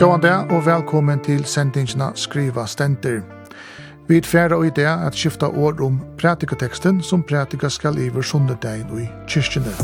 [0.00, 3.18] Gåan dag og velkommen til sendingsna Skriva Stenter.
[4.08, 9.02] Vi færre og dag at skifta ord om pratikateksten som pratika skal iver sundedagen og
[9.02, 9.74] i kyrkjene.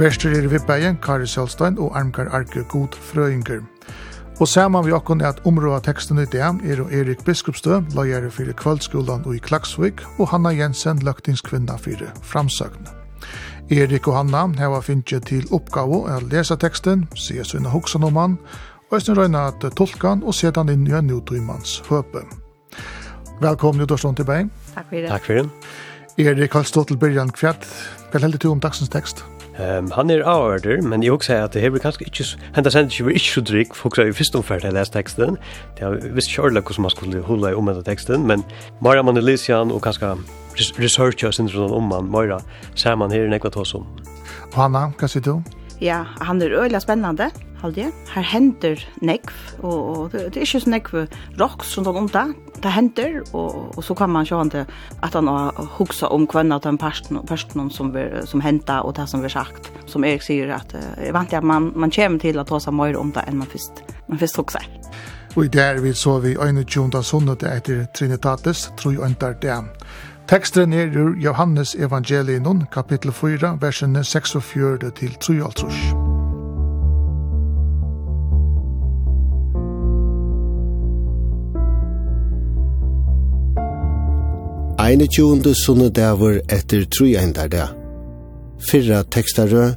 [0.00, 3.60] Verster er vippeien Kari Sjølstein og Armkar Arker God Frøyinger.
[4.40, 8.30] Og saman vi okkon er at områda teksten i dag er og Erik Biskupstø, løyere
[8.30, 13.04] fyrir kvöldskolan og i Klagsvik, og Hanna Jensen, løgtingskvinna fyrir framsøkne.
[13.72, 18.34] Erik og Hanna heva finnje til oppgave å lese teksten, se sina hoksan om han,
[18.90, 22.26] og jeg røyna at tolka han og seta han inn i en nutrimans høpe.
[23.40, 24.50] Velkommen, Jodorsson, til Bein.
[24.74, 25.08] Takk for det.
[25.08, 26.26] Takk for det.
[26.26, 27.64] Erik, har stått til byrjan kvart.
[28.12, 29.24] Hva heldig du om dagsens tekst?
[29.54, 32.24] Um, han er avhørter, men jeg også sier at det her blir kanskje ikke,
[32.56, 35.36] henta sendt ikke blir ikke så drygg, folk sier i første omferd jeg lest teksten,
[35.78, 38.42] det er visst ikke ordentlig hvordan man skulle holde i omvendt teksten, men
[38.82, 40.16] Maria Manelisian og kanskje
[40.82, 42.40] researcha sin om man, Maria,
[42.74, 43.86] ser man her i nekva tås om.
[44.56, 45.38] Hanna, hva sier du?
[45.80, 47.30] ja, han er øyla spennende,
[47.64, 47.92] halde jeg.
[48.14, 50.96] Her hender nekv, og, og det, det er ikke så nekv
[51.40, 52.26] rock som den onda.
[52.62, 54.64] Det hender, og, og så kan man sjå han til
[55.02, 58.96] at han har huksa om kvenna til en person, person som, vi, som henta og
[58.96, 59.72] det som vi sagt.
[59.90, 62.98] Som Erik sier, at uh, vant at man, man kommer til å ta seg mer
[63.00, 64.64] om det enn man først, man først huksa.
[65.34, 69.56] Og i der vi så vi øyne tjonda sunnet etter Trinitatis, tror jeg øyne det.
[70.28, 75.74] Teksten er ur Johannes evangelien, kapittel 4, versene 46 til 53.
[84.80, 87.68] Eine tjonde sunne dæver etter tru eindar da.
[88.70, 89.74] Fyrra tekstarø,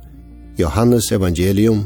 [0.59, 1.85] Johannes evangelium,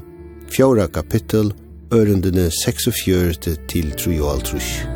[0.50, 1.53] fjóra kapittel,
[1.94, 3.58] ørendene 46 til
[3.98, 4.91] 53.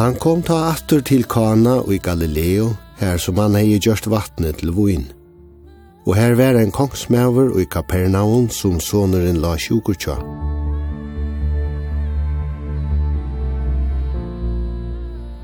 [0.00, 4.62] Han kom ta atter til Kana og i Galileo, her som han hei gjørst vattnet
[4.62, 5.02] til voin.
[6.08, 10.16] Og her var en kongsmæver og i Kapernaum som soneren la sjukurtja.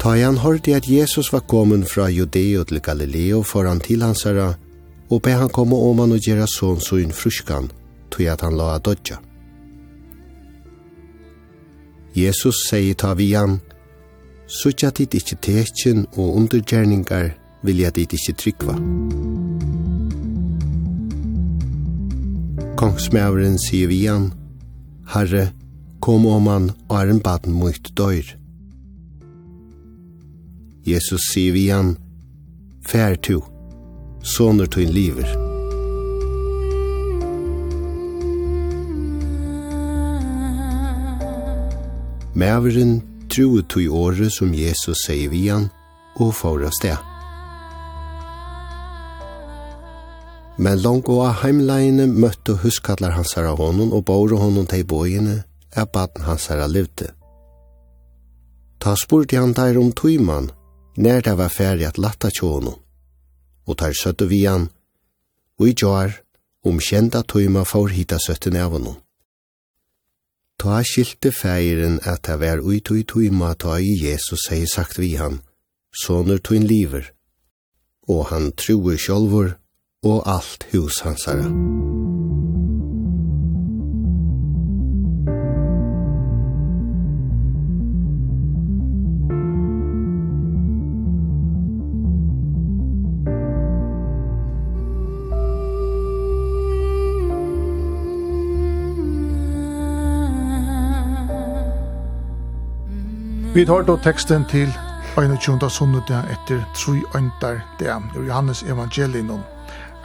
[0.01, 4.55] Ta han hørte at Jesus var kommet fra Judeo til Galileo foran til hans herre,
[5.11, 7.69] og be han komme om han og gjøre sånn så inn fruskan,
[8.09, 9.21] tog at han la dodja.
[12.17, 13.61] Jesus sier ta vi han,
[14.47, 17.35] sutja dit ikkje tekin og undergjerningar
[17.67, 18.77] vilja dit ikkje tryggva.
[22.77, 24.31] Kongsmævren sier vi han,
[25.15, 25.51] Herre,
[26.01, 28.37] kom om han og baden mot døyr.
[30.87, 31.97] Jesus sier vi han,
[32.87, 33.41] Fær tu,
[34.23, 35.27] soner tu in liver.
[42.35, 45.69] Mæveren true tog året som Jesus sier vi han,
[46.17, 47.13] og får av sted.
[50.57, 55.43] Men langt og av heimleine møtte huskatlar hans herra honom og bore honom til bøyene,
[55.77, 57.11] er baden hans herra levde.
[58.81, 60.49] Ta spurte han der om tøyman,
[60.97, 62.73] når det var ferdig at latta tjånen,
[63.69, 64.71] og tar søtte vi han,
[65.61, 66.23] og i jar,
[66.65, 68.97] om kjenta tøyma får hita søtten av honom.
[70.67, 74.99] Ta skilte feiren at det var ui tui tui ma ta i Jesus hei sagt
[74.99, 75.39] vi han,
[76.03, 77.13] soner tuin liver,
[78.11, 79.55] og han truer sjolvor
[80.03, 81.47] og alt hus hansara.
[103.57, 104.69] Vi tar då teksten til
[105.17, 105.71] 21.
[105.71, 109.41] sundag etter 3 øyntar det er Johannes evangelium.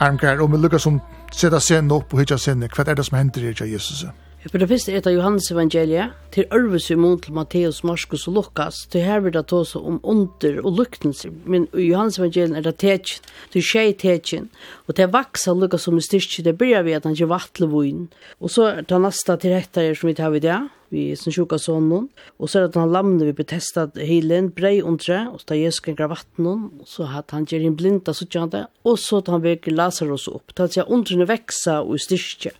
[0.00, 1.00] Armgær, og vi lukkar som
[1.32, 4.06] seta scenen opp og hitja scenen, hva er det som hender her til Jesus?
[4.48, 8.86] For det første etter Johannes evangeliet, til Ørves i mån til Matteus, Marskos og Lukas,
[8.90, 12.70] til her vil det ta seg om under og luktenser, men i Johannes evangeliet er
[12.70, 13.20] det tekjen,
[13.52, 14.48] til tjej tekjen,
[14.88, 18.08] og til vaksa lukka som er styrkje, det bryr vi at han ikke vattler voin,
[18.40, 20.62] og så er det neste til rettar som vi tar vid det,
[20.92, 22.08] vi sin sjuka sonen.
[22.38, 25.60] Og så er det at han lamne vi betestet heilen, brei undre, og så tar
[25.60, 29.44] Jesus kring vattnen, og så har han gjør en blinda suttjande, og så tar han
[29.46, 32.54] veker Lazarus opp, til at undrene veksa og styrke.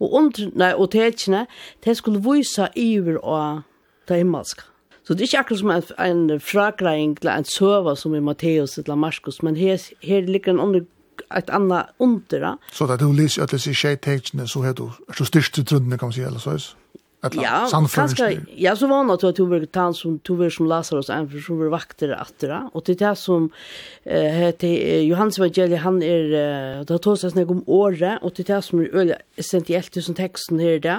[0.00, 1.46] Og undrene og tekene,
[1.84, 3.62] det skulle vise iver og
[4.08, 4.68] det himmelska.
[5.06, 8.74] Så det er ikke akkurat som en, en fragreing til en søva som i Matteus
[8.80, 10.80] eller Marskos, men her, her ligger en andre
[11.34, 12.56] ett annat under.
[12.72, 15.98] Så att du lyser att det är tjejtexterna så heter du, så styrst i trunden
[15.98, 16.58] kan man säga eller så.
[17.32, 21.10] Eller, ja, kanskje, ja, så var det at du var tann som tog som Lazarus,
[21.10, 22.60] en for som var vakter etter det.
[22.74, 23.48] Og til det som
[24.04, 28.34] eh, heter Johannes Evangeliet, han er, uh, det har tått seg snakk om året, og
[28.36, 30.98] til det som er øyelig essentielt til som teksten her det.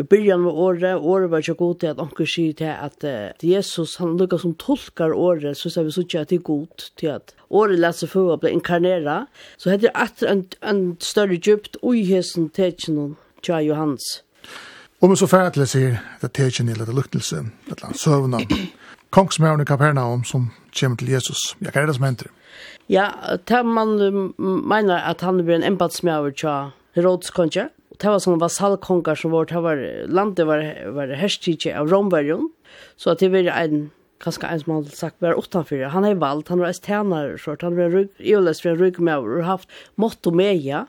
[0.00, 3.46] I byrjan av året, året var ikke god til at anker sier til at uh,
[3.46, 6.88] Jesus, han lukket som tolkar året, så ser vi så ikke at det er god
[7.00, 9.24] til at året lær seg for å bli inkarnera.
[9.56, 14.20] Så heter det etter en, en større djupt uihesen teksten til Johannes.
[15.00, 16.92] Og men så fært til sier, det er i nil, det
[17.72, 18.42] et eller annet søvn av
[19.16, 21.54] kongsmøren i Kapernaum som kommer til Jesus.
[21.60, 22.28] Ja, hva er det som henter?
[22.92, 23.06] Ja,
[23.48, 23.96] det man
[24.36, 27.70] mener at han blir en embatsmøver til Herodes konge.
[27.96, 32.50] Det var sånne vasallkonger som var, det var landet var, var herstidje av Rombergen.
[33.00, 35.88] Så at det var en, kanskje en som hadde sagt, var utenfor.
[35.94, 38.82] Han er valgt, han var estener, han var en rygg, i har lest for en
[38.84, 40.84] ryggmæver, og haft mått og meia.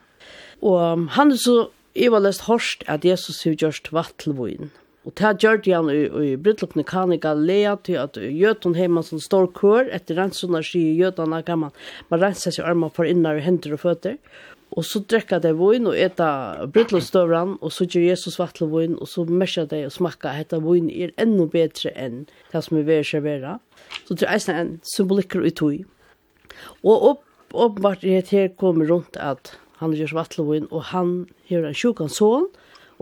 [0.60, 1.62] Og han er så
[1.94, 4.56] Jeg var lest hørst at Jesus har gjort vattelvoin.
[4.56, 4.70] til vun.
[5.02, 9.50] Og det gjørte han i, i kan kanika lea til at jøtun heima som står
[9.52, 11.72] kør etter rensene sier gjøtene kan Man
[12.08, 14.16] man renser seg armar for innar hender og føtter.
[14.70, 19.24] Og så drekker det vun og etter brytlokstøvran og så gjør Jesus vattelvoin og så
[19.24, 23.02] mesja det og smakker at dette vun er enda bedre enn det som er ved
[23.02, 23.58] å servere.
[24.06, 25.84] Så det er en symbolikker i tog.
[26.86, 27.18] Og
[27.52, 31.14] åpenbart er det her kommer rundt at han gjør vattelvån, og han
[31.50, 32.48] gjør en sjukan sån,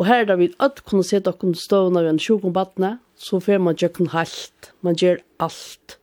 [0.00, 3.61] og her da vi ødt kunne se dere stående ved en sjukan badne, så får
[3.61, 5.99] man gjøkken halt, man gjør alt.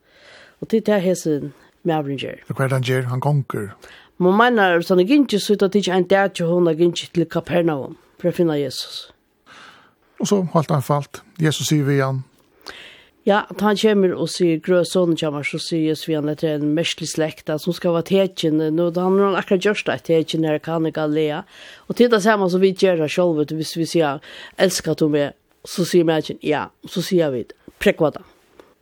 [0.61, 1.53] Og til det hesen
[1.83, 2.43] mævren gjør.
[2.51, 3.07] Hva er det han gjør?
[3.09, 3.71] Han gonger?
[4.21, 7.09] Man mener, sånn er ikke så ut at ikke en dag til hun er ikke
[7.13, 9.07] til Kapernaum, for å finne Jesus.
[10.21, 11.21] Og så holdt han falt.
[11.41, 12.23] Jesus sier vi igjen,
[13.27, 16.53] Ja, at han kommer og sier grø sånn kommer, så sier Jesus vi han etter
[16.53, 18.61] en mestlig slekta som skal være tekjen.
[18.71, 21.41] Nå, han har akkurat gjørst det, tekjen her kan i lea.
[21.91, 24.21] Og til det samme som vi gjør det selv, hvis vi sier,
[24.55, 25.35] elsker du meg,
[25.67, 27.43] så sier vi ja, så sier vi,
[27.83, 28.23] prekk hva da.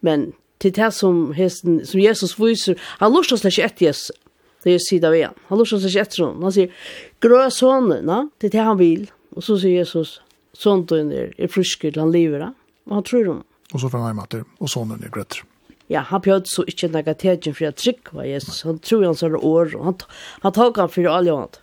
[0.05, 0.27] Men
[0.61, 4.13] til det som, hesten, som Jesus viser, han lurer seg ikke etter Jesus,
[4.61, 5.41] det er sida av igjen.
[5.49, 6.45] Han lurer seg ikke etter noen.
[6.45, 6.85] Han sier,
[7.17, 9.09] grø sånn, det er det han vil.
[9.33, 10.19] Og så sier Jesus,
[10.53, 12.53] sånn du er, er frisk til han lever da.
[12.85, 15.43] Og han tror om Og så får han hjemme til, og sånn er grøtter.
[15.91, 18.63] Ja, han pjød så ikke nega tegjen for jeg var Jesus.
[18.65, 19.99] Han tror han så er år, og han,
[20.41, 21.59] han tok han for alle annet.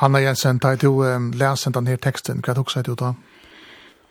[0.00, 3.14] Hanna Jensen, tar du um, leser den her teksten, hva er det også du da?
[3.14, 3.29] Ja.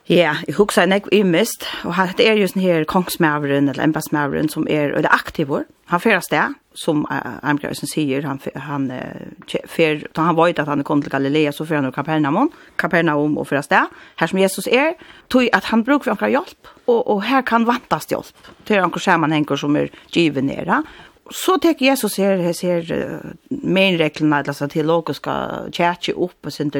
[0.10, 4.48] Ja, jeg husker en jeg mist, og det er jo sånn her kongsmæveren, eller embassmæveren,
[4.50, 5.68] som er eller aktivor.
[5.92, 10.66] Han fyrir sted, som uh, Armgrøysen sier, han, han, uh, fyr, da han var at
[10.66, 12.50] han kom til Galilea, så fyrir han Kapernaum,
[12.82, 14.96] Kapernaum og fyrir sted, her som Jesus er,
[15.30, 19.06] tog at han bruker for anker hjelp, og, og her kan vantas hjelp, til anker
[19.06, 20.82] skjermanhenger som er givet nere,
[21.30, 23.30] så tek Jesus her her ser uh,
[23.62, 26.76] menreglene, altså alltså teologiska kärche upp og sånt.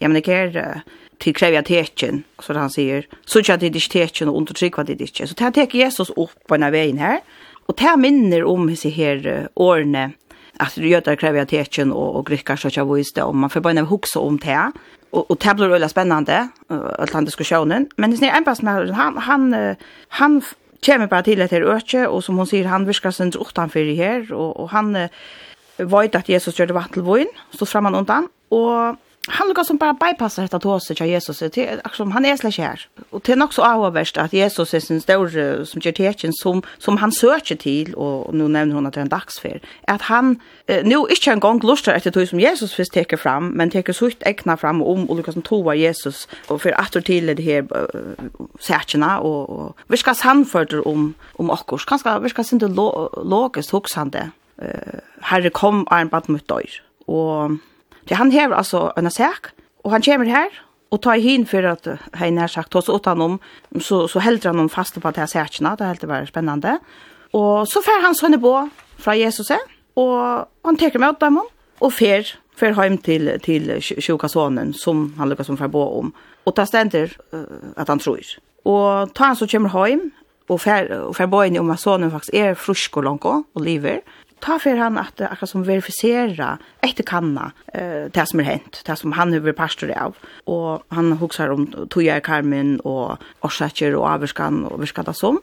[0.00, 0.82] Ja men det är
[1.22, 5.20] till kräva tecken så han säger så att det är tecken och undertryck vad det
[5.20, 7.20] är så tar tek Jesus upp på den vägen här
[7.66, 10.10] och tar minner om sig här årene
[10.56, 13.50] att du gör det kräva tecken och och grickar så att vis det om man
[13.50, 14.72] får bara huxa om det
[15.10, 16.48] och och det blir väldigt spännande
[16.98, 19.74] att han diskussionen men det är en pass med han han
[20.08, 20.42] han
[20.86, 24.60] kommer bara till ett öke och som hon säger han viskar sen utanför här och
[24.60, 25.08] och han
[25.76, 28.96] vet att Jesus gjorde vattenvoin så fram han undan och
[29.28, 31.38] han lukkar som bara bypassar detta tåse till Jesus.
[31.38, 32.88] Det, liksom, han är släck här.
[33.10, 36.62] Och det är nog så avvärst att Jesus är sin större som gör tecken som,
[36.78, 40.40] som han söker till, och nu nämner hon att det är en dagsfär, att han
[40.66, 43.92] eh, nu inte en gång lustar efter det som Jesus först teker fram, men teker
[43.92, 47.62] sutt ägna fram om och lukkar som toa Jesus och för att till det här
[47.62, 48.02] uh,
[48.60, 51.84] särkerna och, och vi ska samförda om, om oss.
[51.84, 54.30] Kanske ska inte lo, logiskt hoksande.
[54.62, 54.68] Uh,
[55.20, 56.82] herre kom är en bad mot dörr.
[57.06, 57.50] Och
[58.08, 59.52] Så han hever altså en sak,
[59.84, 60.50] og han kommer her,
[60.92, 61.88] og tar hin for at
[62.20, 63.38] han har sagt oss åt honom,
[63.80, 66.28] så, så helder han honom fast på at jeg ser ikke, det er helt bare
[66.28, 66.76] spennende.
[67.32, 68.52] Og så fer han sånne på
[69.00, 69.50] fra Jesus,
[69.96, 71.40] og han teker med dem,
[71.82, 76.12] og fer, fer hjem til, til sjuka sonen, som han lukkar som fer på om,
[76.44, 78.36] og det stender uh, at han tror.
[78.68, 80.10] Og tar han så kommer hjem,
[80.52, 83.64] og fer, og fer på inn om at sonen faktisk er frusk og langt, og
[83.64, 88.44] lever, og ta för han att akkurat som verifiera efter kanna eh det som er
[88.44, 90.14] hänt det som han över pastor av.
[90.44, 93.52] och han hugsar om Toja Carmen og och
[93.94, 95.40] og Averskan och Verskata som.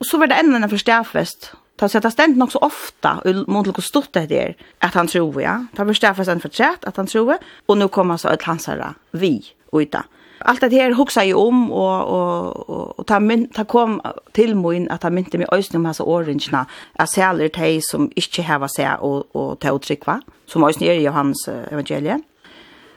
[0.00, 3.82] och så var det enda en förstärfest Ta sätta det stendt så ofta, mot noe
[3.82, 5.66] stort det där att han tror, ja.
[5.76, 9.42] Ta forstærfest en fortrett, att han tror, och nu kommer så ett hansara vi
[9.72, 10.04] och ita.
[10.44, 14.00] Allt det här huxar ju om och och och, och ta min ta kom
[14.32, 16.66] till mig att ta mynte med ösn om hans orangena.
[16.98, 20.92] Jag säljer te som inte har vad säga och och ta uttryckva som ösn är
[20.92, 22.20] i Johans evangelie.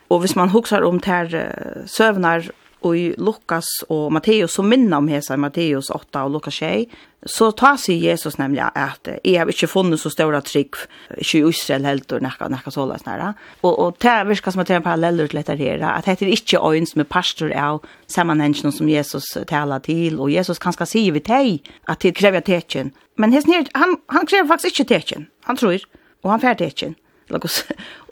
[0.07, 2.51] Och hvis man huxar om ter sövnar
[2.83, 7.51] og i Lukas og Matteus, som minner om hesa Matteus 8 og Lukas 6, så
[7.51, 10.75] tar sig Jesus nemlig at jeg har ikke funnet så store trygg,
[11.17, 13.33] ikke i Israel helt og nekka, nekka så løs nære.
[13.61, 16.27] Og, og det virker som at det er en paralleller til dette her, at det
[16.27, 20.75] er ikke øyn som er pastor av sammenhengen som Jesus taler til, og Jesus kan
[20.75, 22.91] skal si vi teg at det krever tekjen.
[23.17, 25.79] Men hesten han, han krever faktisk ikke tekjen, han tror,
[26.23, 26.97] og han fer tekjen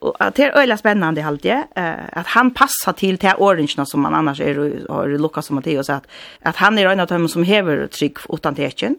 [0.02, 1.68] och att det är öliga spännande halt det
[2.14, 6.08] att han passar till till orange som man annars är har Lucas och Matteus att
[6.42, 8.96] att han är en av dem som häver tryck utan tecken.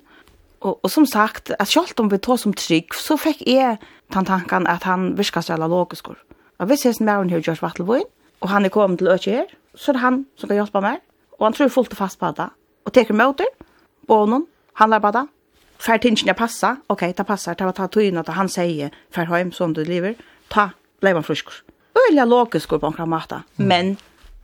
[0.59, 3.77] Och och som sagt att självt om vi tar som tryck så fick är
[4.13, 6.09] tant tanken att han viskar så alla logisk.
[6.09, 8.05] Och vi ses med hur Josh Wattlevin
[8.39, 11.01] och han är kommit till Öche här så är det han som kan hjälpa mig
[11.39, 12.51] och han tror fullt och fast på det.
[12.85, 13.49] Och tar emot det.
[14.07, 15.13] På honom Han lär bara
[15.87, 16.77] Fär tinchen passa.
[16.87, 17.55] Okej, okay, ta passar.
[17.55, 20.15] Ta ta tog in att han säger för hem som du lever.
[20.49, 20.71] Ta
[21.01, 21.49] blev han frisk.
[22.11, 23.43] Öliga logisk på en kramata.
[23.57, 23.69] Mm.
[23.69, 23.97] Men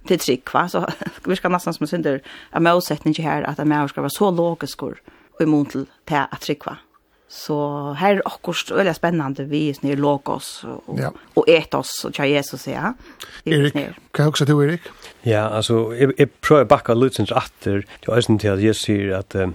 [0.06, 0.86] till trick va så
[1.24, 4.82] vi ska nästan som synder en målsättning här att en människa ska vara så logisk
[4.82, 4.94] och
[5.40, 6.76] emot till att trick va.
[7.28, 11.12] Så här är också väldigt spännande vi är nere Logos och, ja.
[11.34, 12.94] och Etos och tja Jesus ja.
[13.44, 14.80] Erik, kan jag också till Erik?
[15.22, 19.34] Ja, alltså jag, jag prövar backa Lutzens atter till ösen till att Jesus säger att
[19.34, 19.54] um,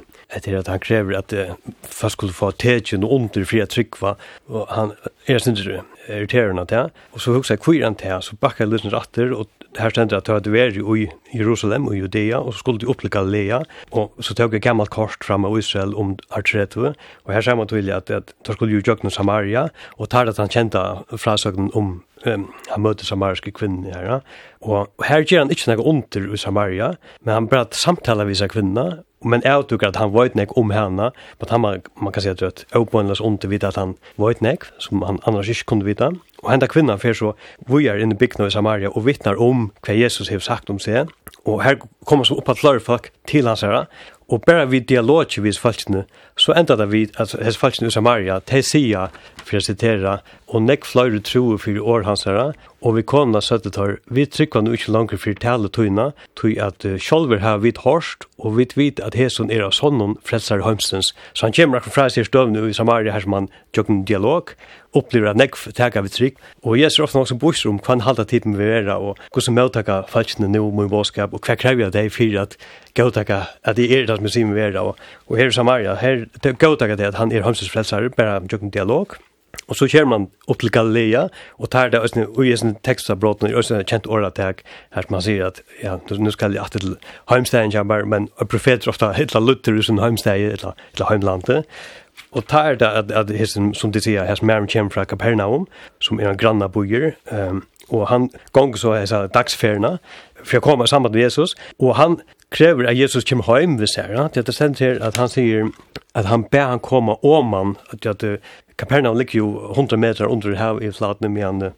[0.57, 4.15] att han krever att uh, fast skulle få tegjen och under fria trykva,
[4.47, 4.91] och han
[5.27, 6.89] Jeg synes det er irriterende til.
[7.13, 9.47] og så husker jeg kviren til så bakker jeg litt ratter, og
[9.79, 13.21] her stender jeg at du er i Jerusalem og Judea, og så skulle du opplika
[13.21, 13.61] Lea,
[13.91, 16.91] og så tok jeg gammalt kort fram av Israel om Artretu,
[17.25, 20.37] og her ser man tydelig at, at da skulle jo jøkne Samaria, og tar at
[20.37, 20.83] han kjente
[21.15, 24.19] frasøknen om um, han møter samariske kvinner her, ja.
[24.61, 28.39] og, og her gjør han ikke noe under i Samaria, men han bare samtaler med
[28.39, 32.25] seg kvinner, men jeg tror at han vet nek om henne, men han, man kan
[32.25, 35.71] si at det er åpåendes under vidt at han vet nek, som han annars ikke
[35.71, 36.11] kunne vite,
[36.43, 37.33] Og henda kvinnan fer så
[37.69, 41.11] vujar inn i bygna i Samaria og vittnar om hva Jesus har sagt om seg.
[41.47, 43.85] Og her kommer så opp at flere folk til hans herra.
[44.31, 46.05] Og bare vi dialogi vis falskene,
[46.39, 49.09] så enda det vi, altså hans falskene i Samaria, te sia,
[49.43, 53.39] for jeg sitera, og nekk flere troer for år hans herra, Og vi kona da
[53.39, 57.61] søtte tar, vi trykva nu ikke langer for tale tøyna, tøy at uh, sjolver har
[57.63, 61.13] vidt hårst, og vi vit at heson er av sånnen fredsar heimstens.
[61.31, 64.51] Så han kommer akkur fra seg støvnu i Samaria her som han tjøkken dialog,
[64.99, 67.95] opplever at nekv tega vi trygg, og jeg ser ofte noen som bosser om hva
[67.95, 71.87] han halda tiden vi vera, og hvordan møttaka falskene nu mun båskap, og hva krever
[71.87, 72.57] jeg deg fyrir at
[72.99, 74.99] gautaka at det er det som sier vi vera, og,
[75.31, 79.15] og her i Samaria, her gautaka det at han er heimstens frelsar, bare tjøkken dialog,
[79.67, 81.27] Og så kjer man opp til Galilea,
[81.59, 84.63] og tar det østene, og i sånne tekstavbråtene, i østene kjent åretag,
[84.95, 86.95] her man sier at, ja, nå skal jeg alltid til
[87.31, 91.67] heimstegen kjemmer, men profeter ofta hitla lutter i sin heimsteg, hitla, hitla heimlandet,
[92.33, 95.67] og tar det at, at hessen, som de sier, hessen mer kjemmer fra Kapernaum,
[96.01, 99.97] som er en granna bojer, um, og han gong så hessa dagsferna,
[100.43, 102.17] for jeg kommer sammen med Jesus, og han
[102.53, 104.13] krever at Jesus kommer hjem ved seg.
[104.33, 105.73] Det er sendt her at han sier
[106.13, 108.43] at han ber han komme om han, at, at
[108.77, 111.73] Kapernaum ligger jo 100 meter under her i flatene, men han,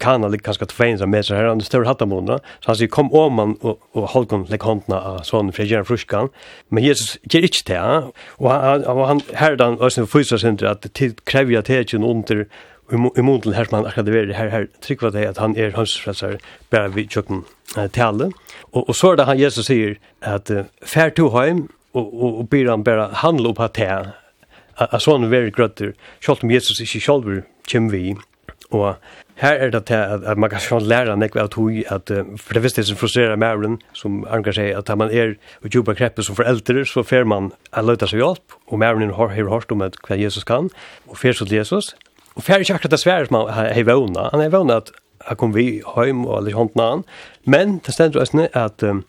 [0.00, 3.38] Kana ligger kanskje 200 meter her, han er større hattamånda, så han sier kom om
[3.38, 6.30] han og, og hold holden legg håndene av sånn, for jeg gjør en fruskan,
[6.70, 7.80] men Jesus gjør ikke det,
[8.38, 12.02] og, han, og han, her er han også sinter, at det krever jeg til ikke
[12.02, 12.46] under
[12.92, 15.72] i mån til her som han akkurat er her, her trykker det at han er
[15.76, 16.36] hans frelser
[16.70, 17.44] bare vi tjøkken
[17.76, 18.30] uh, tale.
[18.72, 22.38] Og, og så er det han Jesus sier at uh, fær to heim og, og,
[22.42, 23.88] og byr han bare handle opp at det
[24.74, 28.16] at sånn veri grøtter, selv om Jesus ikke selv kommer vi.
[28.74, 28.96] Og
[29.38, 32.58] her er det at, at man kan sjå læra nekve av tog, at uh, for
[32.58, 36.36] det visste som frustrerer mævren, som Arngar sier, at man er og jobba kreppe som
[36.36, 40.44] foreldre, så fer man a løyta seg hjelp, og mævren har hørt om hva Jesus
[40.44, 40.68] kan,
[41.08, 41.94] og fer så til Jesus,
[42.34, 44.30] Og fer ikke akkurat det svære som han har.
[44.32, 44.92] Han har vågnet at
[45.24, 47.04] han kom vi hjem og alle hånden an.
[47.46, 49.04] Men det stender også at um,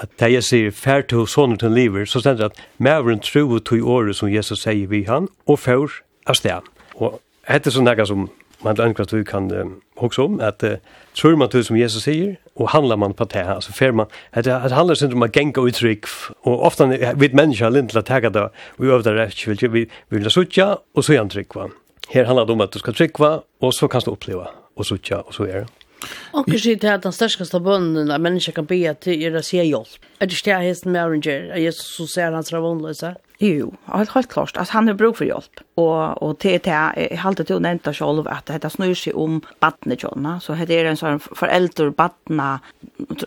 [0.00, 3.58] at det jeg sier fær til sånne til livet, så stender at mævren tro to
[3.58, 6.68] tog året som Jesus sier vi han, og før av sted.
[6.96, 8.28] Og dette er sånn noe som
[8.64, 10.80] man ønsker at vi kan um, huske om, at uh,
[11.16, 14.44] tror man til som Jesus sier, og handlar man på det, altså fer man, at
[14.44, 16.08] det handlar sin om å genka uttrykk,
[16.48, 19.86] og ofta vi mennesker har lint til å tega det, og vi øvder rett, vi
[20.12, 21.70] vil suttja, og så gjerne va.
[22.10, 23.30] Her handler det om at du skal trykva,
[23.62, 25.86] og så kan du oppleva, og så tja, og så er det.
[26.32, 29.62] Og jeg si til at den største bønnen av mennesker kan be til å se
[29.62, 30.08] hjelp.
[30.18, 33.12] Er det ikke det hesten med Oranger, at Jesus så ser hans ravånløse?
[33.42, 34.56] Jo, helt, helt klart.
[34.56, 35.30] Altså, han har bruk hjelp.
[35.30, 35.60] hjälp.
[35.74, 39.40] Och och det har jag hållt det hon inte selv, att det snur sig om
[39.60, 40.40] barnet kjønne.
[40.40, 42.60] så det er en sån förälder barna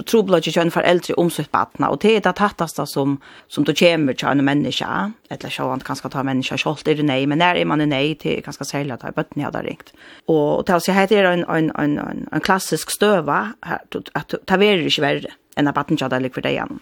[0.05, 3.17] trubbelage kjønne foreldre om sitt Og och det är det som
[3.47, 7.05] som då kommer til en människa eller så han kanske ta människa selv, er det
[7.05, 9.93] nej men når är man nej till kanske sälja ta barnet hade ringt.
[10.27, 13.53] Och til å heter det en en en en klassisk stöva
[14.13, 16.79] att ta er ikke verre än att barnet kjønne där lik för dig igen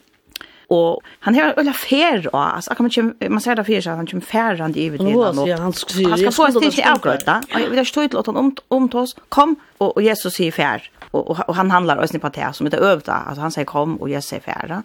[0.72, 4.08] og han har ølla fer og alltså kan man man ser där fyrir så han
[4.08, 8.18] kommer färrande i vid og han skal få ett till avgröta og vi har till
[8.18, 8.90] att han om om
[9.30, 10.82] kom og Jesus säger
[11.14, 13.14] og, og, han handlar og på det som heter øvda.
[13.28, 14.82] Alltså han sier kom og Jesus sier fär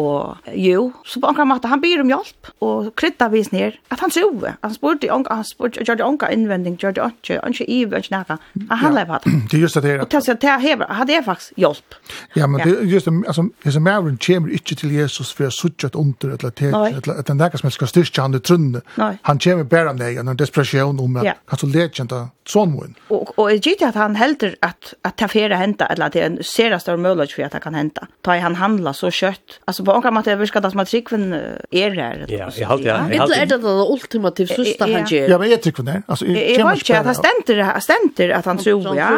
[0.00, 4.00] Og jo, så på anka måte, han byr om hjelp, og krydda vis ned, at
[4.00, 4.54] han sove.
[4.64, 8.14] Han spurte onka, han spurte, gjør det onka innvending, gjør det onka, onka ive, onka
[8.14, 8.38] nekka.
[8.82, 9.28] Han lever hatt.
[9.50, 10.04] Det er just det her.
[10.04, 11.98] Og til å hever, han er faktisk hjelp.
[12.38, 15.50] Ja, men det er just det, altså, hvis en er kommer ikke til Jesus for
[15.50, 18.82] å suttje et under, eller til, eller at nekka som skal styrke han i trunne.
[18.96, 22.70] Han kommer bare av neg, en desperasjon om at han så lekjenta sånn
[23.10, 26.16] Og, og jeg gitt at han helder at, at det er fyrir henta, eller at
[26.16, 28.08] det er en serast av mulighet for at det kan henta.
[28.26, 31.94] Da han handla så kjøtt, altså på onkar måte virka det som at trikven er
[31.96, 32.20] her.
[32.30, 32.98] Ja, jeg halte ja.
[33.10, 35.32] Vittel er det det ultimativt søsta han gjør.
[35.32, 36.04] Ja, men er trikven her?
[36.06, 39.08] Altså, jeg var ikke at han stenter, han stenter at han tror, ja.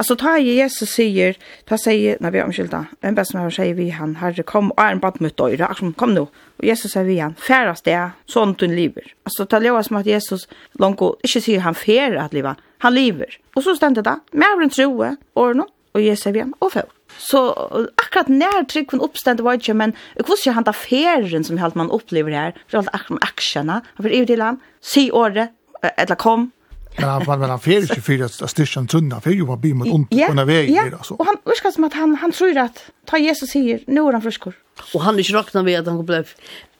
[0.00, 1.36] Altså, ta i Jesus sier,
[1.68, 4.80] ta sier, nei, vi er omkylda, en best som sier vi han, herre, kom, og
[4.80, 5.68] er en bad mot øyre,
[6.00, 6.24] kom nå.
[6.62, 7.98] Og Jesus sier vi han, færast det,
[8.30, 9.12] sånn du lever.
[9.28, 10.48] Altså, ta leva som at Jesus,
[10.80, 12.56] langt, ikke sier han færer at leva.
[12.82, 13.36] han lever.
[13.54, 16.72] Og så stender det, med en troe, og nå, og Jesus sier vi han, og
[16.72, 16.90] færer.
[17.18, 17.52] Så
[17.94, 21.58] akkurat när trycken uppstod uppstånd var ju men jag visste ju han där färden som
[21.58, 22.90] helt man upplever här för alla
[23.20, 25.50] aktierna för i land, se ordet
[25.96, 26.50] eller kom.
[26.98, 29.88] Men han var han fer ju för att stishan tunna för jo var bi mot
[29.88, 31.16] ont på när väg där så.
[31.24, 34.54] Han viskar som at han han tror at ta Jesus sier, nu er han friskor.
[34.94, 36.22] Og han er ikke räknar ved at han ble,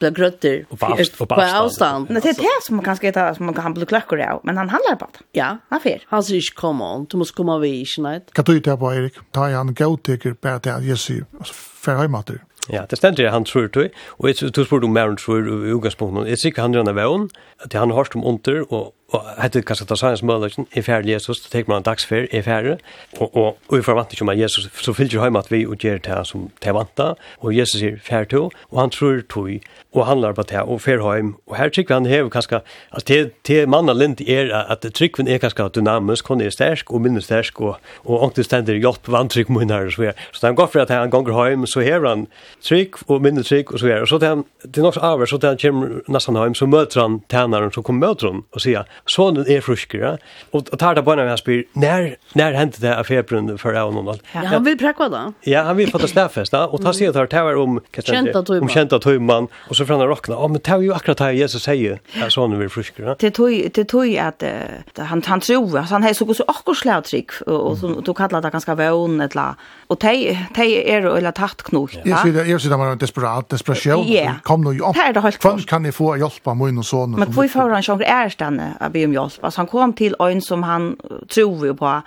[0.01, 2.11] ble grøtter på avstand.
[2.11, 4.57] Nej det er det som man kan sketa som man kan bli klackor av men
[4.57, 5.27] han handlar på det.
[5.35, 6.05] Ja, han fer.
[6.09, 8.33] Han sier ikke, komma on, du måste komma vi snart.
[8.35, 9.19] Kan du ta på Erik?
[9.33, 12.43] Ta han go taker på at Jesus sier, alltså för hemater.
[12.71, 13.89] Ja, det stendur han tror du,
[14.19, 17.25] og jeg tror du mer tror i utgangspunktet, jeg sikker han gjerne vevn,
[17.65, 21.13] at han har hørt om under, og og hette kanskje ta sanns møløkken, i ferdig
[21.13, 22.79] Jesus, så tenker man en dagsfer, i ferdig,
[23.19, 26.01] og, og, og i forvantning som er Jesus, så fyller hjemme at vi og gjør
[26.07, 29.51] det som det vanta, og Jesus sier ferdig to, og han tror tog,
[29.93, 33.31] og handlar på det, og fer hjem, og her trykker han hever kanskje, altså til,
[33.45, 37.61] til mannen lint er at trykken er kanskje dynamisk, hun er stersk og minnes stersk,
[37.61, 40.95] og, og ångte stender hjelp vantrykk munner, og så er, så han går for at
[40.95, 42.27] han ganger hjem, så hever han
[42.65, 45.29] trykk og minnes trykk, og så er, og så til han, til nok så avhver,
[45.29, 48.65] så til han kommer nesten hjem, så møter han tænaren, så kommer møter han, og
[48.65, 50.17] sier, sonen er fruskere,
[50.55, 53.93] og tar det på når av spyr, når, når hendte det av februnnen for av
[53.95, 54.21] noen?
[54.35, 55.23] Ja, han vil prekva da.
[55.49, 58.71] Ja, han vil få det stedfesta, og ta sier det her, det var om, om
[58.73, 61.67] kjenta tøyman, og så fram han råkna, å, men det er jo akkurat det Jesus
[61.67, 63.17] sier, at sonen vil fruskere.
[63.21, 64.45] Det er tøy at
[64.99, 68.53] han, han tror, altså han har så god så akkur slagtrykk, og du kallar det
[68.55, 69.59] ganske vøvn, eller,
[69.91, 71.99] og de er jo, eller tatt knult.
[72.03, 74.07] Jeg sier det jeg var en desperat, desperasjon,
[74.47, 74.99] kom nå jo opp,
[75.43, 77.19] kvann kan jeg få hjelp av min og sonen?
[77.21, 79.45] Men hvorfor han sjonger ærstande, att be om hjelp.
[79.45, 80.97] Altså han kom till en som han
[81.35, 82.03] tror jo på.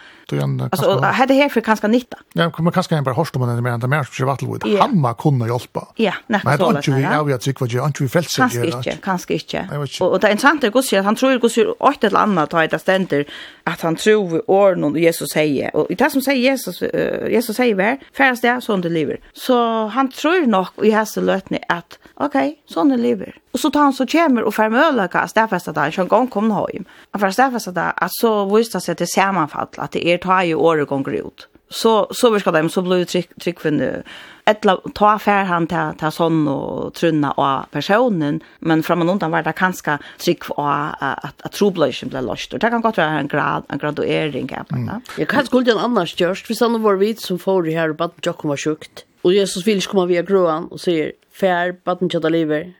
[0.71, 2.17] Alltså hade här för kanske nytta.
[2.33, 4.97] Ja, kommer kanske en bara hörst om den mer än det mer så vattel Han
[4.97, 5.87] må kunna hjälpa.
[5.95, 6.71] Ja, nästan så.
[6.71, 8.41] Men det är vi har tycka vad jag inte vill fälsa.
[8.41, 9.67] Kanske inte, kanske inte.
[9.99, 12.63] Och det är intressant att gå att han tror ju går åt ett annat ta
[12.63, 13.25] ett ständer
[13.63, 15.75] att han tror orden och Jesus säger.
[15.75, 16.81] Och det som säger Jesus
[17.29, 19.19] Jesus säger väl färst det sån det lever.
[19.33, 23.35] Så han tror nog i hässe lötne att okej, okay, sån lever.
[23.51, 26.51] Och så tar han så kommer och färmöla kast därför att han sjön gång kom
[26.51, 26.85] hoj tøym.
[27.13, 30.23] Og for å stedfeste det, at så viser det seg til sammenfall, at det er
[30.23, 31.49] ta i året gonger ut.
[31.69, 34.03] Så, så ska dem så blir det tryggvinne.
[34.45, 39.33] Etla, ta fær han til, til sånn og trunna av personen, men fram og undan
[39.33, 42.53] var det kanskje tryck av at, at trobløysen ble løst.
[42.53, 44.51] Og det kan godt være en, grad, en graduering.
[44.69, 44.93] Mm.
[45.17, 47.99] Jeg kan skulle en annars kjørst, hvis han var vidt som får det her, og
[48.03, 49.07] bare ikke kommer sjukt.
[49.25, 52.73] Og Jesus vil ikke komme via gråan og sier, fær, bare ikke at det lever.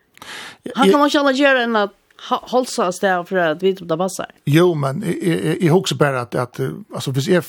[0.76, 3.98] Han kan ikke alle gjøre enn at halsa oss där för att vi inte det
[3.98, 4.26] passar.
[4.46, 6.60] Jo, men i också bara att, att
[6.96, 7.44] alltså, hvis är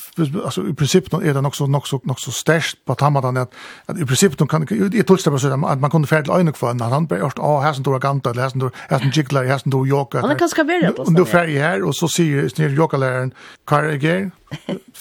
[0.45, 3.55] alltså, i princip är den också, också, också stäst på Tamadan att,
[3.87, 6.89] att i princip kan, jag tog det så att man kunde färdla ögonen för när
[6.89, 9.59] han börjar åh här som då ganta, eller här som du, här som jigglar, här
[9.59, 10.21] som du jokar.
[10.21, 13.35] Han kan ganska värre på Och då färger här och så säger jokaläraren,
[13.65, 14.31] Karl Eger,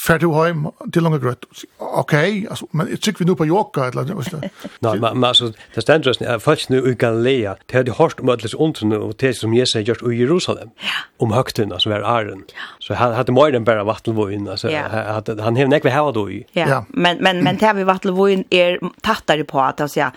[0.07, 1.45] fer du heim til långa grøtt.
[1.79, 4.45] Okej, okay, alltså, men jag tycker vi nu på Jokka eller något sånt.
[4.79, 7.55] Nej, men men alltså det ständer just nu fast nu i Galilea.
[7.65, 10.69] Det hade hört om alldeles onten och det som Jesus gjort i Jerusalem.
[11.17, 12.43] Om högtiden som är Aaron.
[12.79, 16.43] Så han hade mer än bara vattenvojen alltså hade han hade näkva här då ju.
[16.51, 20.11] Ja, men men men det har vi vattenvojen är tattare på att alltså ja.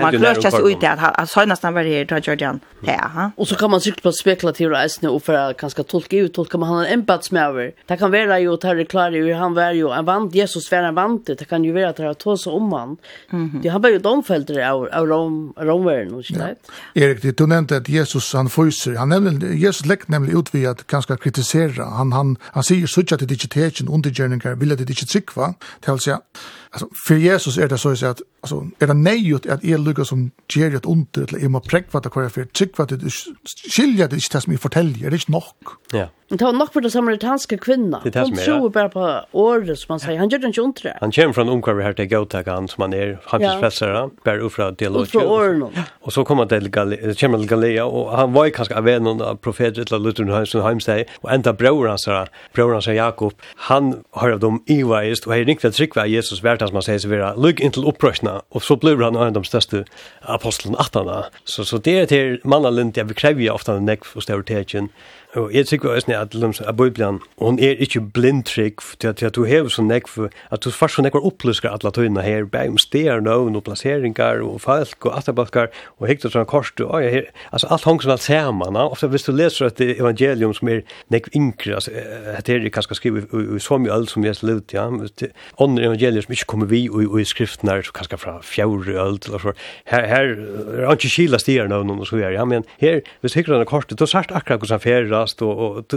[0.00, 2.60] Man klörs just ut att han så nästan var här då Jordan.
[2.80, 3.10] Ja.
[3.14, 3.30] ha.
[3.36, 6.68] Och så kan man sikt på spekulativa resor och för kanske tolka ut tolka man
[6.68, 7.72] han en empatsmäver.
[7.86, 10.72] Det kan vara ju och tar det klar hur han var ju en vant Jesus
[10.72, 12.96] var en vant det kan ju vara att det har så om han.
[13.30, 13.62] Mm -hmm.
[13.62, 16.54] Det har ju de fälter av av Rom Romern och så där.
[16.94, 20.68] Erik det du nämnde att Jesus han fyser han nämnde Jesus läkt nämligen ut vid
[20.68, 25.06] att ganska kritisera han han han säger så att det inte täcken vill det inte
[25.06, 25.28] tryck.
[25.80, 26.20] Det vill säga
[26.74, 30.30] alltså för Jesus är det så att alltså är det nej att är lucka som
[30.54, 33.10] ger ett ont eller är man präkva att kvar för tyck vad det
[33.76, 35.42] skiljer det inte det som jag fortäljer det är nog.
[35.92, 36.08] Ja.
[36.28, 38.00] Det var nog för den samaritanska kvinnan.
[38.14, 40.18] Hon tror bara på ordet som man säger.
[40.18, 40.98] Han gör inte ont det.
[41.00, 44.96] Han kommer från omkvar här till Gotag han som han är handelspressare bär ufra del
[44.96, 45.08] och
[46.00, 49.06] Och så kommer det till kommer till Galilea och han var ju kanske av en
[49.06, 52.08] av profetet eller Lutheran som hemsteg och ända bror hans
[52.52, 56.74] bror hans Jakob han har av dem i och är riktigt tryckva Jesus vart kan
[56.74, 59.44] man säga så vara lugg in till upprörsna och så blir han en av de
[59.44, 59.84] största
[60.20, 61.24] apostlarna attarna.
[61.44, 64.88] Så så det är till mannalint jag kräver ju ofta en neck för stereotypen.
[65.34, 69.08] Och jag tycker att ni att de är bibeln och är inte blind trick för
[69.08, 72.44] att du har så neck för att du fast så neck upplöskar alla tunna här
[72.44, 76.84] by om steer no och placeringar och folk och attarbackar och hektar sån kort du
[76.84, 78.96] ja alltså allt hänger väl samman.
[78.96, 81.88] så visst du läser att evangelium som är neck inkras
[82.44, 84.82] det är kanske skrivet i så mycket allt som jag slut ja.
[85.58, 89.24] Andra evangelium som inte kommer vi och i skriften här så kanske från fjärde öld
[89.28, 89.52] eller så
[89.84, 90.24] här här
[90.78, 93.98] är inte skilda stier nu någon så här ja men här vi tycker den kortet
[93.98, 95.94] då sagt akkurat hur som färdas och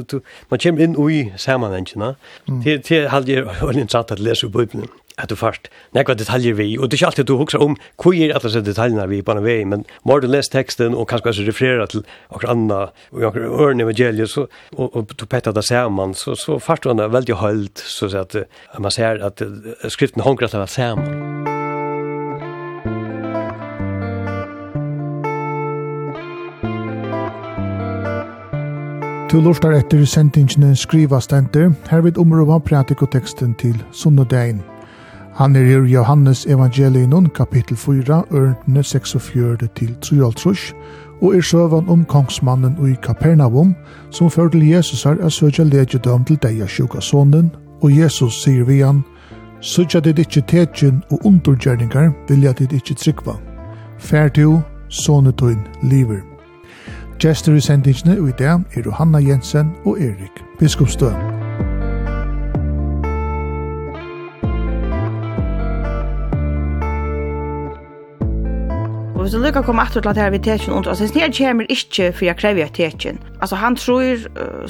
[0.50, 2.16] man kommer in i sammanhangen va
[2.64, 4.88] till till hade jag intressant att läsa i bibeln
[5.18, 8.14] at du først nekva detaljer vi, og det er ikke alltid du husker om hvor
[8.14, 11.34] er alle disse detaljene vi på en vei, men må du lese teksten og kanskje
[11.34, 12.80] også referere til akkur anna,
[13.16, 16.94] og akkur ørne evangeliet, så, og, og du petter det sammen, så, så først du
[16.94, 19.42] er veldig høylt, så at, at man ser at
[19.90, 21.56] skriften håndgrat var sammen.
[29.28, 34.64] Du lortar etter sendingene skriva stenter, hervid områva pratikoteksten til sunnedein.
[35.38, 40.56] Han er i Johannes evangelien kapittel 4, ørnene 46 til 3,
[41.22, 43.76] og er søvan om kongsmannen i Kapernaum,
[44.12, 48.34] som fører til Jesus her er søkja legedom til deg av sjuka sonen, og Jesus
[48.34, 49.04] sier vi han,
[49.62, 53.38] Søkja dit ikkje tetjen og undergjerningar vilja dit ikkje tryggva.
[54.00, 56.22] Fær til, sonetøyn liver.
[57.22, 61.37] Gjester i sendingene i dag er Johanna Jensen og Erik Biskopstøen.
[69.28, 71.66] hvis du lukkar kom atter til at her vi tekin under, altså snir nere kommer
[71.68, 73.18] ikke for jeg krever jeg.
[73.42, 74.22] Altså han tror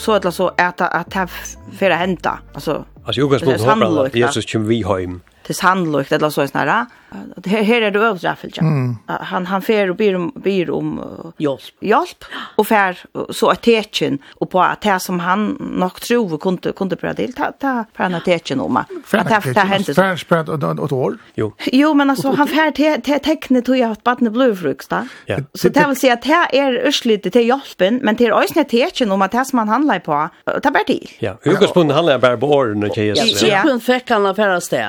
[0.01, 1.29] så eller så at at det
[1.77, 2.39] fyrir henda.
[2.55, 5.21] Altså, altså i utgangspunktet håper han at Jesus kommer vi heim.
[5.45, 6.87] Det er sannløykt, eller så er snarere.
[7.07, 8.63] Her, her er det øvdraffel, ja.
[8.63, 8.95] Mm.
[9.07, 11.69] Han, han fer og byr om, byr om uh, hjelp.
[11.81, 12.27] hjelp.
[12.59, 12.99] Og fer
[13.31, 17.33] så er teken, og på at det som han nok tror kunde, kunde prøve til,
[17.37, 18.81] ta, ta fer han er teken om.
[19.07, 19.87] Fer han er teken?
[19.95, 21.15] Fer spred et år?
[21.39, 21.51] Jo.
[21.73, 25.05] Jo, men altså, han fer til te, tekne tog at badne blodfruks, da.
[25.29, 25.39] Ja.
[25.55, 29.15] Så det vil si at det er ørslitet til hjelpen, men det er også teken
[29.15, 31.07] om at det som han handler på, det er bare til.
[31.23, 33.31] Ja, utgangspunktet handler bare på årene, ikke jeg.
[33.47, 34.83] Ja, så fikk han av færre sted.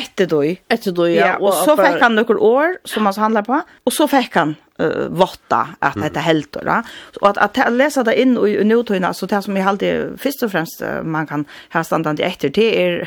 [0.00, 0.56] Etter døy.
[0.72, 1.36] Etter du, ja.
[1.40, 5.08] Og, så fikk han noen år som han handlar på, og så fikk han uh,
[5.12, 6.04] votta at mm.
[6.06, 6.66] dette helter.
[6.66, 6.78] Da.
[7.22, 10.46] Og at, at lesa det inn i, i nutøyna, så det som jeg alltid først
[10.46, 13.04] og fremst man kan ha standard i etter, det er,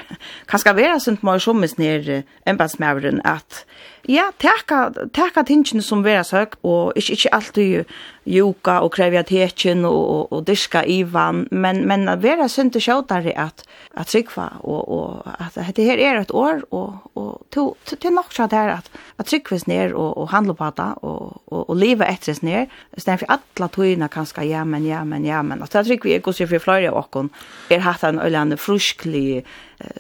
[0.50, 3.64] kan skal være sånt mye som er nere embedsmæveren at
[4.04, 7.94] Ja, teka, teka tingene som vera søk, og ikke, ikke alltid
[8.28, 12.84] juka og krevja tekin og, og, og diska vann, men, men at vera synd og
[12.84, 13.64] sjådare at,
[13.96, 18.36] at trykva, og, og at dette her er et år, og, og til, til nok
[18.36, 22.12] sjåd her at, at trykves ned og, og handla på det, og, og, og livet
[22.12, 25.88] etter ned, stedet for alle tøyene kanskje, ja, men, ja, men, ja, men, og det
[25.88, 27.32] trykvi er gos for flere av okken,
[27.72, 29.46] er hatt en øyne frusklig,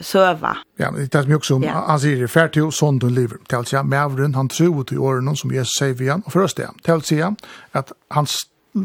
[0.02, 0.58] söva.
[0.78, 3.38] Ja, det är mycket som han säger, färd till sånt hon lever.
[3.48, 6.24] Det vill säga, mävren, han tror till åren som Jesus säger vid honom.
[6.26, 7.24] Och först det, det vill
[7.72, 8.28] att han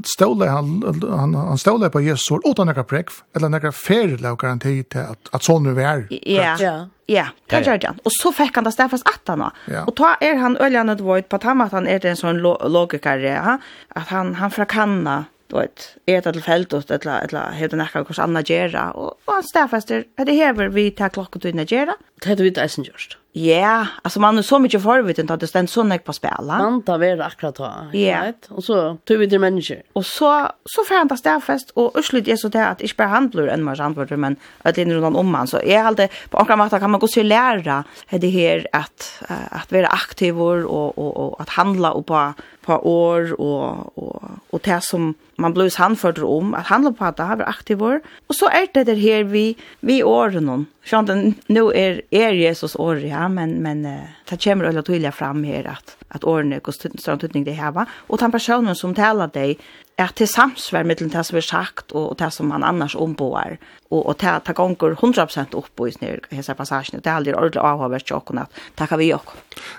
[0.04, 3.06] ståle han han han ståle på Jesus ord utan några präck
[3.36, 6.06] eller några färd lag garanti till att att sån nu är.
[6.10, 6.56] Ja.
[6.60, 6.86] Ja.
[7.10, 7.94] Ja, kan jag.
[8.04, 9.50] Och så fick han det där fast att han.
[9.86, 13.58] Och ta är han öljande void på att han är en sån logiker, ja,
[13.88, 18.42] Att han han frakanna du vet, äta till fältet eller eller helt enkelt hur annan
[18.44, 22.42] gera och och han stäffaster på det här vi tar klockan till Nigeria Det hade
[22.42, 23.18] vi inte ens gjort.
[23.32, 26.58] Ja, alltså man är så mycket förvitt att det ständs så mycket på spela.
[26.58, 27.72] Man tar vara akkurat då.
[27.92, 28.24] Ja.
[28.24, 28.46] Right?
[28.48, 29.82] Och så tog vi till människor.
[29.92, 31.70] Och så, så får han ta stävfest.
[31.70, 34.82] Och urslut är så det att inte bara handlar en mars handlar men att det
[34.82, 35.46] är någon om man.
[35.46, 39.72] Så jag alltid, på olika mått kan man gå sig lära det här att, att
[39.72, 44.80] vara aktiv och, och, och att handla och på, på år och, och, och det
[44.84, 46.54] som man blir handförd om.
[46.54, 47.82] Att handla på att det här är aktiv.
[48.26, 52.76] Och så är det det här vi, vi åren någon Sjönten, nu är er Jesus
[52.76, 53.82] år, ja, men, men
[54.30, 57.86] det kommer att tydliga fram här att, att åren är större tydning det här, va?
[58.06, 59.58] Och den personen som talar dig
[59.98, 63.56] är til samsvær mellom det som er sagt och, och det som man annars omboar.
[63.90, 67.00] Och, och det, det gånger 100% upp i snir hessa passagen.
[67.04, 69.30] Det är aldrig ordentligt avhavvärt tjocken att tacka vi och.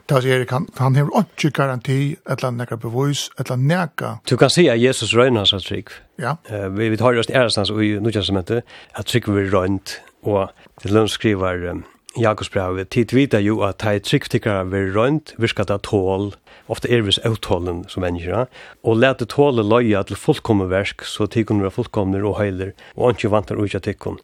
[0.05, 4.17] Det är Erik, han, han har inte garanti att han nekar bevis, att han nekar.
[4.23, 5.87] Du kan se att Jesus röjnas att trygg.
[6.15, 6.37] Ja.
[6.51, 10.49] Uh, vi, vi tar just ärastans och i Nordtjänstamentet att trygg vi röjnt Og
[10.81, 11.83] til lønn skriver um,
[12.19, 16.33] Jakobsbrevet, tid vita jo at hei tryggtikkara vil rønt, virka da tål,
[16.69, 18.47] ofta er vis uttalen som mennesker,
[18.83, 23.27] og lete tåle løya til fullkomne versk, så tikkun vi fullkomner og heiler, og anki
[23.27, 24.19] vantar ui Ehm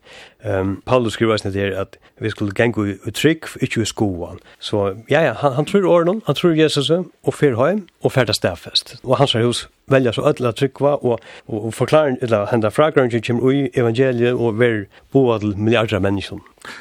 [0.45, 4.37] Um, Paulus skriver snitt her at vi skulle gengu i trygg, ikkje i skoan.
[4.59, 6.89] Så ja, ja, han, han tror åren, han tror Jesus,
[7.23, 8.33] og fyr heim, og fyrta
[9.03, 13.21] Och Og hans hus velja så ödla tryggva og, og, og forklaring, eller henda fragrangin
[13.21, 15.55] kjem ui evangeliet og ver boa til
[15.99, 16.39] människor.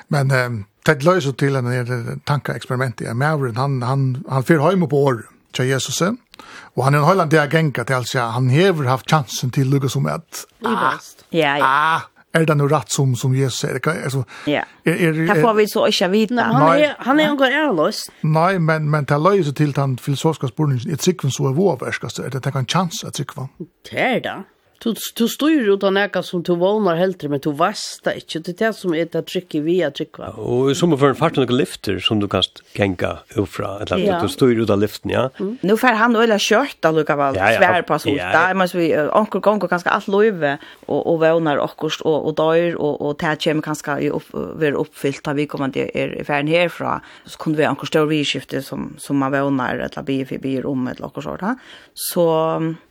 [0.08, 3.56] Men Men um, det løyser til en tankeeksperiment i Mavren.
[3.56, 6.02] han, han, han fyr heim på år til Jesus.
[6.76, 9.66] Og han er en høyland det er genka til, altså han hever haft chansen til
[9.66, 10.44] lukka som et.
[10.66, 10.98] Ah,
[11.32, 11.64] ja, ja.
[11.64, 12.00] Ah,
[12.34, 13.78] er det noe rett som som Jesus säger?
[14.04, 14.64] Alltså, ja.
[14.84, 16.42] er, er, är, får vi så inte vita.
[16.42, 18.10] Han er, han är någon ärlös.
[18.20, 22.30] Nej, men, men det löser till den filosofiska spørningen, Ett tryggven så er vår er
[22.30, 23.48] Det är en chans att sikva.
[23.90, 24.44] Det er det.
[24.84, 28.42] Du, du styrer ut av näka som du vånar helt men du vasta ikkje.
[28.44, 30.36] Det er det som er det trykket vi er trykket.
[30.36, 32.44] Og i sommer for en fart noen lyfter som du kan
[32.76, 33.78] genga uppfra.
[33.84, 34.18] Eller ja.
[34.20, 35.30] du styr ut av lyften, ja.
[35.40, 35.54] Mm.
[35.64, 37.62] Nu får han øyla kjørt av lukka vel, ja, ja.
[37.62, 38.18] svær på solta.
[38.20, 38.58] Ja, ja.
[38.60, 42.76] Men vi anker gong og ganske alt løyve og, og vånar och og, og døyr
[42.76, 44.28] og, og det kommer ganske upp,
[44.60, 46.98] være oppfyllt av vi kommande er i ferden herfra.
[47.24, 50.84] Så kunne vi anker vi skifte som, som man vånar eller bier for bier om
[50.84, 51.58] något eller okkurst.
[51.94, 52.24] Så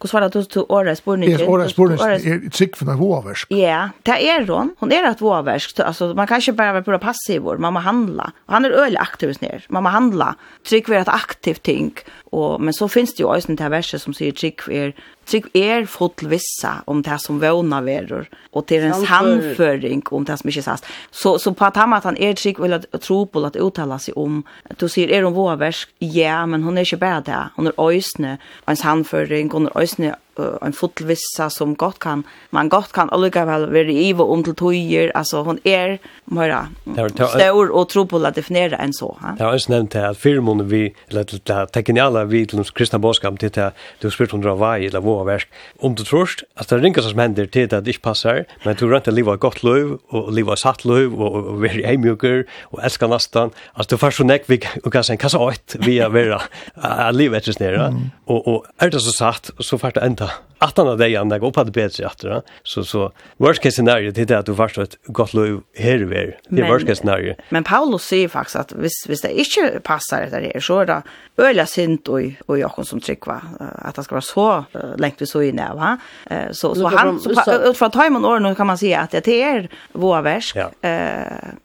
[0.01, 1.29] hur svarar det du året spørning?
[1.29, 3.47] Ja, året spåren är trick för våversk.
[3.51, 4.75] Ja, det är hon.
[4.79, 5.79] Hon är et våversk.
[5.79, 7.57] Alltså man kan inte bara vara passivor.
[7.57, 8.31] Man må handla.
[8.47, 9.65] Og han är øyelig aktiv ner.
[9.69, 10.35] Man må handla.
[10.63, 11.93] Trygg är et aktivt ting.
[12.31, 14.93] Och men så finns det ju også en til verset som säger trygg är
[15.25, 20.37] Trygg er fått vissa om det som våna veror och till ens handföring om det
[20.37, 20.85] som inte sast.
[21.11, 23.99] Så, så på att han att han är trygg vill att tro på att uttala
[23.99, 24.43] sig om.
[24.77, 25.89] Du säger, är hon vår värsk?
[25.99, 27.49] Ja, men hon är inte bara det.
[27.55, 32.69] Hon är ösne, ens handföring, hon är ösne uh, en fotelvissa som gott kan man
[32.69, 36.67] gott kan olika väl vara i och om till tojer alltså hon är mera
[37.27, 40.95] stor och tro på att definiera en så ha Ja är nämnt att firmon vi
[41.07, 45.01] eller det tekniala vi till kristna boskap till det du spyrt du har varje eller
[45.13, 45.47] påverk.
[45.79, 48.85] Om du tror at det ringer som hender til det det ikke passer, men du
[48.87, 52.81] rønt å rønner et godt liv, og livet satt liv, og, og være eimjukker, og
[52.83, 53.53] elsker nesten.
[53.75, 56.41] Altså, du får så nekk vi kan si, hva så åt vi er vera,
[56.77, 57.91] er livet etter snere,
[58.27, 61.39] og, og er det så satt, så får det enda att han hade igen där
[61.39, 64.83] går på det bättre efter så så worst case scenario det är att du förstår
[64.83, 67.35] ett gott lov här över det worst case scenario.
[67.49, 71.01] men Paulus säger faktiskt att visst visst det inte passar det där så då
[71.35, 74.65] det öliga sint och och Jakob som tryck va att det ska vara så
[74.97, 75.97] längt vi så i när va
[76.51, 80.21] så så han så från timon år nu kan man säga att det är vår
[80.21, 80.63] värsk eh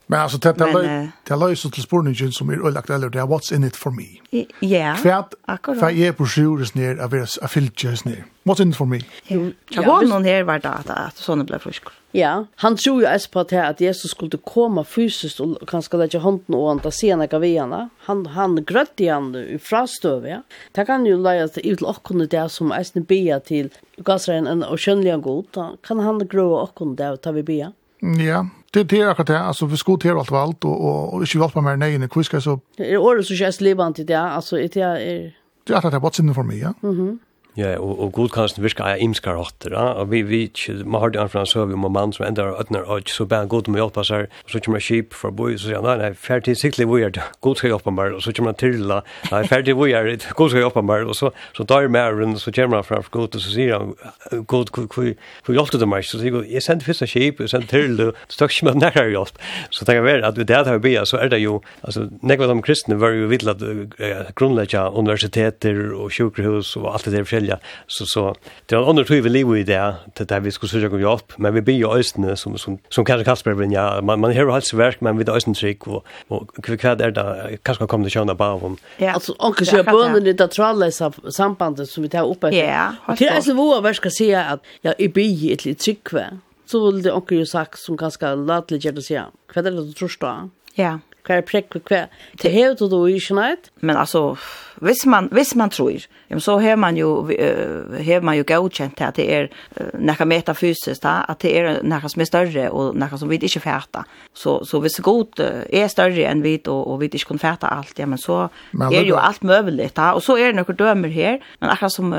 [0.06, 3.64] men alltså det det det löser till spårningen som är öllagt eller det what's in
[3.64, 4.44] it for me?
[4.60, 5.80] Ja akkurat.
[5.80, 9.02] för jag på sjures ner av affiliates ner What's in it for me?
[9.28, 9.36] Ja,
[9.76, 11.90] ja noen her var det at, at sånne ble frisk.
[12.16, 16.22] Ja, han tror jo også på at, at Jesus skulle komme fysisk og kanskje legge
[16.24, 17.82] hånden og han ta se noe.
[18.06, 20.40] Han, han grøtte han i frastøv, ja.
[20.72, 23.68] Det kan jo leie til ut til åkken det som eisne bia til
[24.00, 25.44] gassreien en og kjønnelige god.
[25.52, 27.72] Da Kan han grå åkken det og ta vi bia?
[28.00, 31.22] Ja, det det er akkurat det Altså, vi skot här allt valt og, og, og
[31.22, 32.08] ikke på mer nøyene.
[32.08, 35.32] Hvor skal jeg så Det er året som så känns til det altså, det er...
[35.66, 37.18] det er akkurat det har varit synd for mig ja mhm
[37.58, 40.40] Ja, og, og god kan virka er imskar hotter, ja, og vi, vi,
[40.86, 43.42] man har det anfra en søv om en mann som endar ötner og så ber
[43.42, 45.88] han god om å hjelpe seg, og så kommer skip å bo, så sier han,
[45.88, 48.84] nei, nei, ferdig sikkert vi er, god skal hjelpe meg, og så kommer han til,
[49.32, 52.54] nei, ferdig vi er, god skal hjelpe meg, og så, så tar med mæren, så
[52.54, 56.22] kommer han fram for god, og så sier han, god, hvor hjelpte du meg, så
[56.22, 59.42] sier han, jeg sendte fyrsta skip, jeg sendte og så takk ikke med nærmere hjelp,
[59.74, 63.00] så tenker jeg at det her bia, så er det jo, altså, nekva de kristne
[63.02, 67.58] var jo vidt vidla grunnleggja universiteter og sjukrehus og alt det der forskjellige, vilja.
[67.86, 68.34] Så, så
[68.66, 71.32] det var en tror vi lever i det, att där vi skulle söka om hjälp,
[71.36, 74.46] men vi blir ju östne som, som, som kanske Kasper vill, ja, man, man hör
[74.46, 78.10] hans verk, men vi är östne trick och, och vad är det, kanske kommer det
[78.10, 78.76] känna bara om.
[78.96, 80.48] Ja, alltså, och så är bönen i det
[81.30, 82.42] sambandet som vi tar upp.
[82.42, 85.98] Ja, Det till så vad vad ska säga att jag i bi ett litet trygg,
[86.66, 89.92] så vill det också ju sagt som ganska latligt att säga, vad är det du
[89.92, 90.08] tror
[90.74, 92.06] Ja hver prekk og hva.
[92.42, 93.70] Det hev du då ikke nøyt?
[93.80, 94.36] Men altså,
[94.80, 96.06] hvis man, hvis man tror,
[96.38, 97.30] så har man jo,
[98.04, 99.48] har man jo godkjent at det er
[99.98, 103.64] noe metafysisk, da, at det er noe som er større og noe som vi ikke
[103.64, 104.04] fæta.
[104.34, 107.98] Så, så hvis god er større enn vi og, og vi ikke kan fæta alt,
[107.98, 109.90] ja, men så men, er jo alt mulig.
[109.96, 112.14] da, og så er det noen dømer her, men akkurat som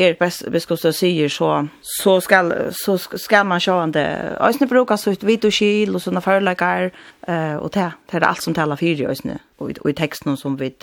[0.00, 1.50] er best biskopstø sier så
[1.84, 4.06] så skal så skal man sjå han det
[4.48, 6.90] øsne bruka så ut vit og skil og sånne förlagar
[7.28, 10.56] eh och det det är alt som talar fyrir oss nu och i texten som
[10.56, 10.74] vi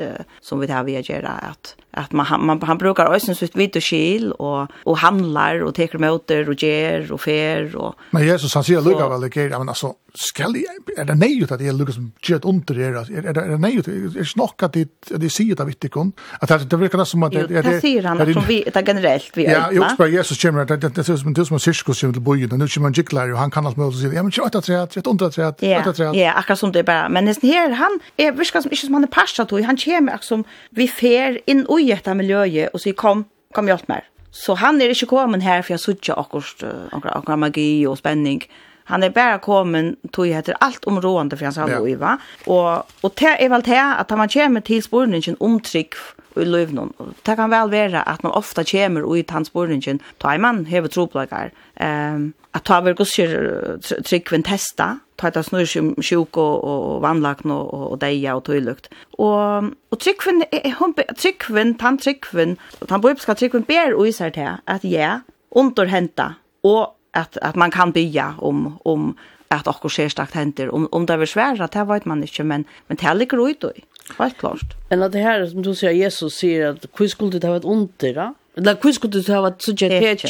[0.42, 3.84] som vi har vi gör att att man man han brukar ösen så vitt och
[3.84, 8.63] skil och och handlar och tar möter och ger och fer och Men Jesus han
[8.63, 10.56] säger Lukas väl det men alltså skall
[10.98, 13.58] är det nej att det är Lukas som gett under det är det är det
[13.58, 17.24] nej det är snackat det det säger det vitt kon att det det verkar som
[17.24, 20.42] att det är det säger han som vi det generellt vi Ja, jag tror Jesus
[20.42, 22.98] kommer att det det är som det som cirkus som det bojen och nu kommer
[22.98, 25.46] Jicklar och han kan allt möjligt säga ja men 8 3 3 under 3
[25.80, 28.88] 8 3 Ja, akkurat som det bara men nästan här han är viskar som ikke
[28.88, 32.84] som han er passet til, han kommer som vi fer inn i dette miljøet og
[32.84, 33.25] sier kom,
[33.56, 34.03] kom hjelp meg.
[34.32, 38.43] Så han er ikke kommet her for jeg sitter akkurat, akkurat, akkurat magi og spenning.
[38.88, 42.15] Han er bare kommet til heter alt områdende for hans halv ja.
[42.47, 45.95] og, og det er vel det at han kommer til spørningen om trygg
[46.38, 46.93] i løvnen.
[47.25, 50.88] Det kan vel være at man ofta kommer ut hans spørningen, da er man hever
[50.88, 51.49] troplager.
[51.82, 57.73] um, at ta vel gosjer tryggven testa, ta ta snur sjuk og og vannlagn og
[57.91, 58.89] og deia og tøylukt.
[59.17, 60.43] Og og trykkvin
[60.80, 65.19] hon trykkvin tan trykkvin og tan bøbska trykkvin ber og især til at ja
[65.51, 69.15] underhenta og at at man kan bya om om
[69.51, 72.65] at okkur sérstakt hendir om om det er svært at det vet man ikke men
[72.88, 73.73] men det ligger ut og
[74.19, 74.75] helt klart.
[74.89, 77.65] Men at det her som du sier Jesus sier at hvor skulle det ha vært
[77.65, 78.27] under da?
[78.60, 80.28] La hur skulle du ha att så jet for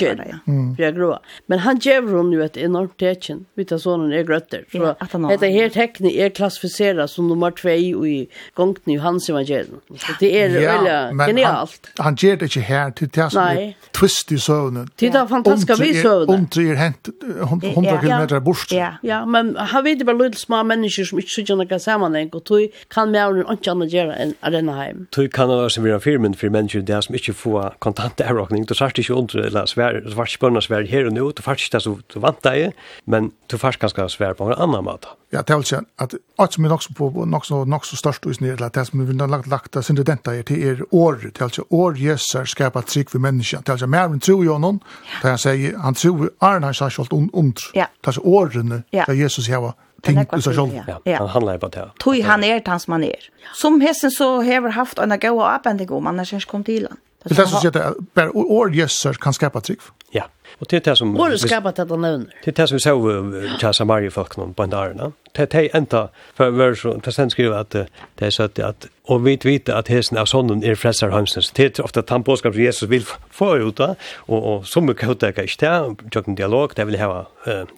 [0.77, 1.17] jeg grå.
[1.47, 3.45] Men han gjør hun jo et enormt tecken.
[3.55, 4.65] Vita sånn er grøtter.
[4.71, 4.95] Så
[5.39, 9.79] det är helt tekniskt är klassificerat som nummer 2 i gången i hans evangelium.
[9.95, 11.89] Så det er veldig genialt.
[11.99, 14.87] Han gjør det ikke her til det som er twist i søvnen.
[14.97, 16.29] Til Det är fantastiskt vi søvnen.
[16.29, 17.09] Om det är hänt
[17.41, 18.71] 100 kilometer bort.
[19.03, 22.67] Ja, men han vet bare litt små mennesker som ikke så noe sammanhang og tog
[22.91, 25.07] kan mer än inte annat göra än arena hem.
[25.11, 28.65] Tog kan vara som vi har firmen för människor där som ikke får kontant dærrockning,
[28.69, 31.41] du sagt ikke under, eller svär du var ikke svär svær her och nå, du
[31.41, 32.71] fast det så du vant dig
[33.05, 35.53] men du fast ganska svär på en annan mat Ja, det
[35.97, 38.85] att altså som är också på, nok så, nok så störst i snill, att det
[38.85, 41.97] som vi har lagt, lagt sen det denta är till er år, till alltså år
[41.97, 44.79] Jesus skapar trick för människan det er altså mer enn tro där honom,
[45.21, 49.47] det han sier, han tro, Arne har sagt alt ondtro, det er altså årene, Jesus
[49.47, 50.77] har ting i seg själv.
[51.05, 51.89] Ja, han handlar på det.
[52.03, 53.07] Tui han är er, tans man är.
[53.07, 53.29] Er.
[53.53, 56.97] Som hessen så har haft en goa avbending om annars ens kom til han.
[57.23, 59.79] Det är så att bara år jösser kan skapa trygg.
[60.11, 60.23] Ja.
[60.59, 61.19] Och det är det som...
[61.19, 62.35] Ord skapar det att han nämner.
[62.43, 66.49] Det är det som vi såg till Samaria-folkna på en dag det er enda for
[66.49, 70.17] version ta sen skriva att det är så att att och vi vet att hesen
[70.17, 73.79] av sonen er frelsar hansens det är ofta at han påskap Jesus vill få ut
[73.79, 73.95] och
[74.27, 77.25] och som kan det ikke det dialog det vil hava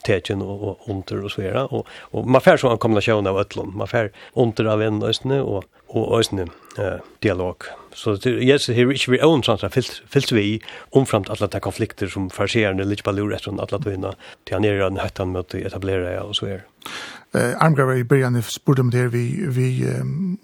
[0.05, 3.77] tekin och under och så vidare och och man får så en kombination av öllon
[3.77, 7.55] man får under av en østene och och øsne eh, dialog.
[7.93, 10.59] Så Jesus har ikke vært own sånn fyllt vi
[10.95, 14.13] omframt alla de konflikter som förserande lite på lur etter alle tøyene
[14.45, 16.65] till han er en høttan mot etablera och så är
[17.33, 19.85] eh armgraver i början spurte om där vi vi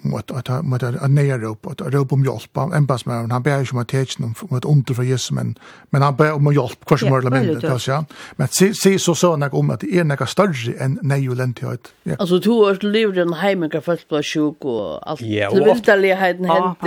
[0.02, 3.60] mot att mot att nära upp att rop om hjälp av en passman han ber
[3.60, 5.58] ju om att teckna om mot under för Jesus men
[5.89, 9.00] men han ber om hjälp kvar som mer eller det alltså ja men se se
[9.00, 12.15] så så när om att det är några större än nejulenthet ja.
[12.19, 15.95] Alltså två år lever den hemma kan fast på sjuk och allt det vill det
[15.95, 16.78] ligheten hänt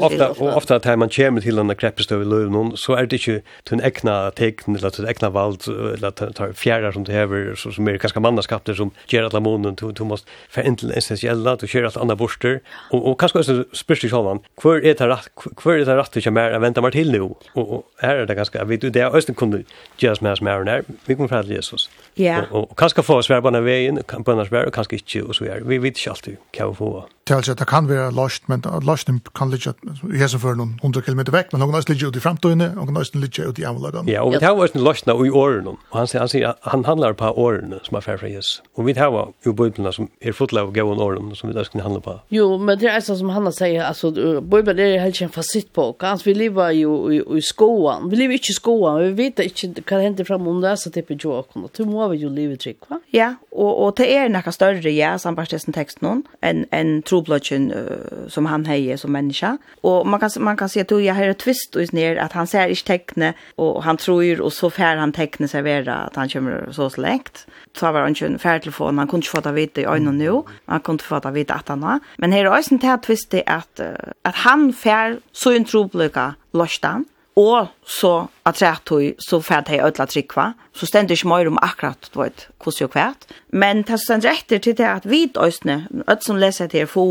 [0.00, 3.80] ofta ofta att man kommer till den kreppestöv i löven så är det inte en
[3.80, 8.20] äkna tecken eller den äkna vald eller fjärrar som det häver så som är ganska
[8.20, 12.60] mannaskapter som ger alla månen, du, du måste förändra essentiella, du kör allt andra borster.
[12.90, 15.28] Och, och kanske också spyrstig självan, hver är det rätt,
[15.62, 17.20] hver är det rätt att jag mer väntar mig till nu?
[17.20, 19.62] Och, och här är det ganska, du, det är östen kunde
[19.96, 21.90] göras med oss med här när, vi kommer fram till Jesus.
[22.14, 22.42] Ja.
[22.42, 25.36] Och, och, och kanske få oss värbarna vägen, på annars värld, och kanske inte, och
[25.36, 25.60] så är.
[25.60, 29.10] Vi vet inte alltid kan vi få til at det kan være lost, men lost
[29.36, 29.74] kan ligge
[30.10, 32.88] i hessen for noen hundre kilometer vekk, men noen kan ligger ut i fremtøyene, og
[32.88, 34.10] noen også ligger ut i avlagene.
[34.10, 37.14] Ja, og vi tar også lost i årene, og han, sier, han, sier, han handler
[37.18, 38.62] på årene som er fra Jesus.
[38.76, 41.84] Og vi tar jo bøyblene som er fotla av gøyene årene, som vi da skal
[41.86, 42.16] handle på.
[42.34, 45.92] Jo, men det er sånn som han sier, altså, bøyblene er helt kjent fasitt på,
[46.00, 49.72] altså, vi lever jo i, i skoene, vi lever ikke i skoene, vi vet ikke
[49.86, 52.30] hva det hender frem om det, er så tippet jo og du må vi jo
[52.32, 52.98] leve trygg, va?
[53.14, 58.46] Ja, og, og det er noe større, ja, samtidig teksten, enn en, troblocken uh, som
[58.46, 59.58] han hejer som människa.
[59.80, 62.46] Och man kan man kan se att jag har ett twist och ner att han
[62.46, 66.68] ser i teckne och han tror och så fär han teckne servera att han kommer
[66.72, 67.46] så släkt.
[67.76, 70.42] Så var han ju en färtelefon, han kunde inte få ta vita i ögonen nu.
[70.66, 71.98] han kunde inte få ta vita att han var.
[72.16, 73.80] Men här är också en twist att,
[74.22, 77.04] att han fär så en troblocken lorstan
[77.36, 80.50] Og så at rett tog, så fært jeg ødla trikva.
[80.76, 83.24] Så stendte ikke mer om akkurat, du vet, hvordan jeg kvært.
[83.48, 87.06] Men det som stender etter til det at vi døysene, ødla som leser til få,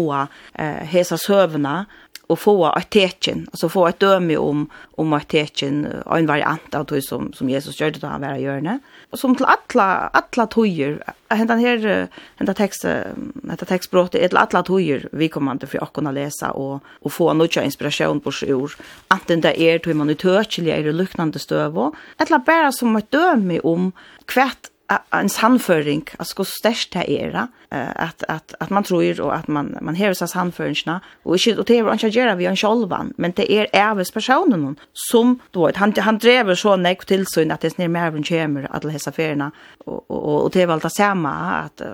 [0.94, 1.86] hesa søvna,
[2.32, 6.86] och få et tecken, altså få ett döme om om ett tecken, en variant av
[6.86, 8.80] det som som Jesus gjorde da han var i hjörne.
[9.12, 12.86] Och som till alla alla tojer, hända här hända tekst,
[13.34, 17.14] detta textbrott er til alla tojer vi kommer til för att kunna läsa och och
[17.14, 18.72] få noe inspiration på ord.
[19.08, 23.60] Anten det är till man utökliga är det støv, stöv eller bare som et döme
[23.60, 23.92] om
[24.26, 24.72] kvätt
[25.14, 29.78] en sannføring, altså hvor størst det er, at, at, at man tror og at man,
[29.82, 33.32] man hever seg sannføringene, og, ikke, og det er ikke gjøre vi en sjolvan, men
[33.32, 34.78] det er æves personen
[35.08, 38.28] som, du vet, han, han drever så nek tilsyn at det er snir mer enn
[38.28, 39.52] kjemer alle hessa feriene,
[39.86, 41.32] og, og, og, det er vel det samme,
[41.62, 41.86] at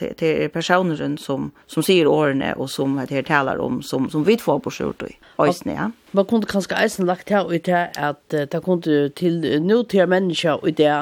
[0.00, 4.10] det, det er personen som, som sier årene og som det her taler om, som,
[4.12, 5.88] som vi får på skjort i øyne, ja.
[6.12, 10.60] Man kunne kanskje eisen lagt her ut her at det kunne til nå til mennesker
[10.68, 10.92] i det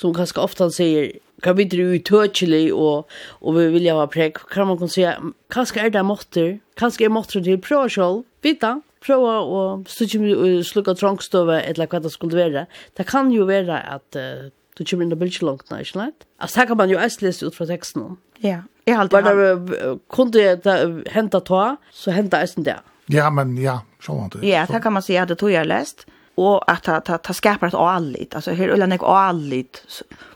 [0.00, 3.08] som ganska ofta säger kan vi dra ut tøtjelig och,
[3.40, 5.16] och vi vill ha prek, kan man kunne säga
[5.50, 10.18] kanske är det måttor kanske är måttor till prøv själv vita prøv och stutcha
[10.64, 12.66] sluka trångstöva eller vad det skulle være.
[12.96, 16.66] det kan ju vara att uh, du kommer in i bilden långt när inte alltså
[16.66, 18.16] kan man ju lese ut fra teksten.
[18.38, 20.08] ja jag har alltid hatt.
[20.10, 22.76] kunde det hända ta så hända är det
[23.10, 24.48] Ja, men ja, så var det.
[24.48, 26.06] Ja, det kan man si at det tog jag läst
[26.38, 29.82] og at ta ta ta skapar ett allit altså her ulla nek allit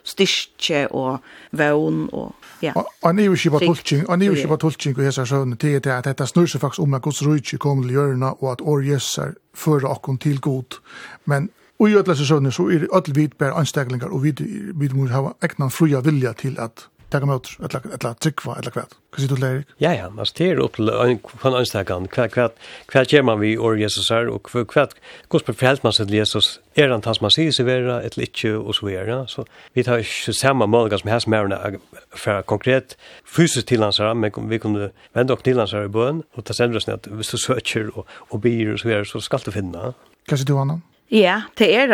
[0.05, 1.19] styrke og
[1.53, 2.73] vån og ja.
[3.03, 5.81] Og ni vill ju bara tolkning och ni vill ju bara tolkning hesa sjön till
[5.81, 9.35] det att detta snurrar faktiskt om at Guds rike kom til görna og at orjesar
[9.55, 10.75] för och kom til god
[11.25, 14.41] men Og i ödla sesjonen så er det ödla vidbär ansteglingar och vid,
[14.75, 18.95] vi må ha egnan fruja vilja til at taka mot eller eller tryckva eller kvat.
[19.17, 19.67] Kan du lära Erik?
[19.77, 22.53] Ja ja, man styr upp en kan anstagan kvat kvat
[22.87, 24.95] kvat ger man vi or Jesus är och för kvat
[25.29, 28.57] kost på fält man så Jesus är han tas man ser så vara ett litje
[28.57, 29.27] och så vidare.
[29.29, 31.59] Så vi tar ju samma mål som här smärna
[32.11, 32.97] för konkret
[33.37, 36.55] fysiskt till hans ram men vi kunde vända upp till hans i bön och ta
[36.55, 39.53] sen rösten att vi så söker och och ber och så vidare så ska du
[39.53, 39.95] finna.
[40.27, 40.83] Kanske du annan?
[41.13, 41.93] Ja, det er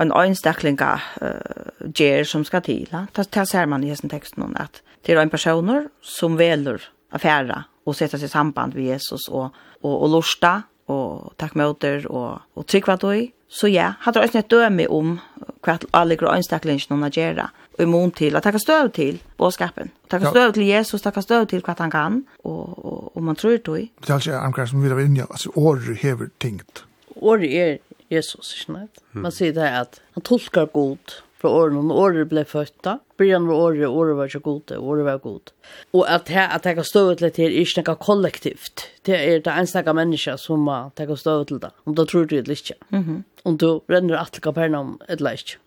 [0.00, 2.86] en øynstakling av uh, gjer som skal til.
[2.92, 3.04] Ja.
[3.12, 6.80] Det, det ser man i hessen teksten at det er en personer som veler
[7.12, 9.52] affæra og setter seg samband med Jesus og,
[9.82, 10.62] og, og lorsta
[10.92, 15.20] og takk møter og, og tryggva du Så ja, hadde det også et døme om
[15.62, 19.90] hva alle grå øynstaklingsene hun har gjerra og mån til, at takka støv til bådskapen.
[20.10, 23.58] Takka støv til Jesus, takka støv til hva han kan, og, og, og man tror
[23.58, 23.90] det.
[24.00, 26.84] Det er altså, Amkar, som vi har vært inne, altså, året hever tingt.
[27.16, 27.78] Året er
[28.14, 29.04] Jesus, ikke sant?
[29.12, 32.96] Man sier det at han tolkar god fra årene, og året ble født da.
[33.18, 35.52] Brian var året, året var ikke god, året var god.
[35.92, 38.86] Og at jeg, at jeg kan stå ut litt her, er ikke noe kollektivt.
[39.04, 42.24] Det er det eneste menneska som det kan stå ut til det, om du tror
[42.30, 42.78] det eller ikke.
[42.90, 43.22] Mm -hmm.
[43.44, 45.58] Om du renner at Kapernaum, eller ikke.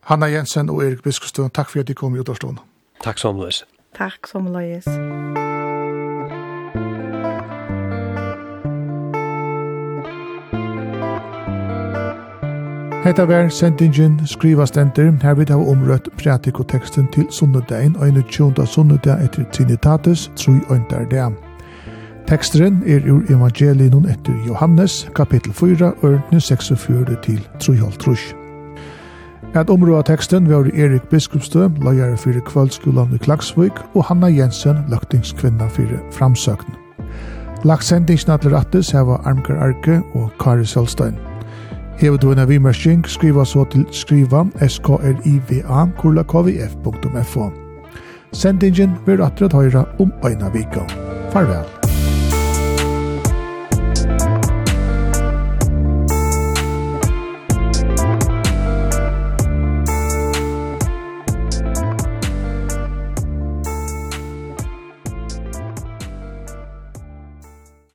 [0.00, 2.60] Hanna Jensen og Erik Biskostøen, takk for at de kom i utavstående.
[3.02, 3.64] Takk som løs.
[3.94, 4.84] Takk som løs.
[4.84, 5.49] Takk som løs.
[13.00, 18.66] Hetta var sendingen skriva stendur her vi umrøtt omrøtt pratikoteksten til sunnedagen, og einu utjunda
[18.66, 21.30] sunnudag etter Trinitatis, tru øyndar der.
[22.28, 28.34] Teksteren er ur evangelien etter Johannes, kapittel 4, og 46 til 3,5
[29.54, 35.68] At områda teksten var Erik Biskupstø, lagare fyrir kvöldskolan i Klagsvik, og Hanna Jensen, løgtingskvinna
[35.68, 36.72] fyrir framsøkn.
[37.64, 41.29] Lagt sendingen atler attes heva Armkar Arke og Kari Selstein.
[42.00, 47.50] Hever du en avimersing, skriva så til skriva skriva.skrliva.kvf.fo.
[48.32, 50.80] Sendingen vil atret høyra om øyna vika.
[51.32, 51.79] Farvel.